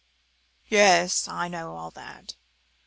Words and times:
"Yes, 0.67 1.27
I 1.27 1.47
know 1.47 1.75
all 1.75 1.91
that. 1.91 2.33